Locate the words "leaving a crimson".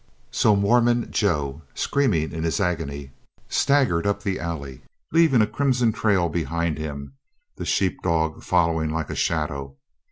5.11-5.91